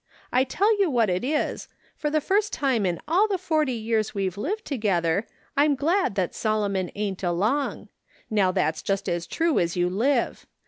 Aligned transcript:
I 0.33 0.43
tell 0.45 0.79
you 0.79 0.89
what 0.89 1.11
it 1.11 1.23
is, 1.23 1.67
for 1.95 2.09
the 2.09 2.21
first 2.21 2.51
time 2.51 2.87
in 2.87 2.99
all 3.07 3.27
the 3.27 3.37
forty 3.37 3.73
years 3.73 4.15
we've 4.15 4.35
lived 4.35 4.65
together, 4.65 5.27
I'm 5.55 5.75
glad 5.75 6.15
that 6.15 6.33
Solomon 6.33 6.89
ain't 6.95 7.21
along! 7.21 7.87
Now 8.27 8.51
that's 8.51 8.81
just 8.81 9.07
as 9.07 9.27
true 9.27 9.59
as 9.59 9.77
you 9.77 9.91
live. 9.91 10.47